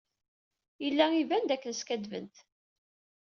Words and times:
Yella 0.83 1.05
iban 1.21 1.43
dakken 1.45 1.73
skaddbent. 1.75 2.35